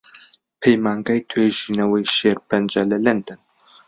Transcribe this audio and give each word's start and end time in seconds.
پەیمانگای 0.61 1.25
توێژینەوەی 1.29 2.09
شێرپەنجە 2.15 2.83
لە 2.91 2.97
لەندەن 3.05 3.41